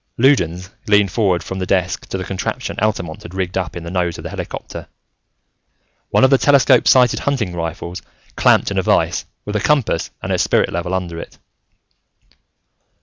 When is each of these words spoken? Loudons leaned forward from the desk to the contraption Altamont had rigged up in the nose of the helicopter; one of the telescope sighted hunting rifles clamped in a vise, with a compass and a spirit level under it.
Loudons 0.17 0.71
leaned 0.87 1.11
forward 1.11 1.43
from 1.43 1.59
the 1.59 1.65
desk 1.67 2.07
to 2.07 2.17
the 2.17 2.23
contraption 2.23 2.75
Altamont 2.79 3.21
had 3.21 3.35
rigged 3.35 3.55
up 3.55 3.75
in 3.77 3.83
the 3.83 3.91
nose 3.91 4.17
of 4.17 4.23
the 4.23 4.31
helicopter; 4.31 4.87
one 6.09 6.23
of 6.23 6.31
the 6.31 6.39
telescope 6.39 6.87
sighted 6.87 7.19
hunting 7.19 7.53
rifles 7.53 8.01
clamped 8.35 8.71
in 8.71 8.79
a 8.79 8.81
vise, 8.81 9.25
with 9.45 9.55
a 9.55 9.59
compass 9.59 10.09
and 10.23 10.31
a 10.31 10.39
spirit 10.39 10.71
level 10.71 10.95
under 10.95 11.19
it. 11.19 11.37